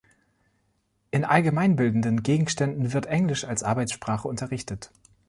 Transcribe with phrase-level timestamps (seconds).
[1.11, 4.89] In allgemeinbildenden Gegenständen wird Englisch als Arbeitssprache unterrichtet.